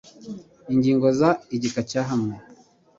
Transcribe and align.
Ingingo 0.73 1.07
za 1.19 1.29
igika 1.55 1.79
cya 1.89 2.01
hamwe 2.09 2.35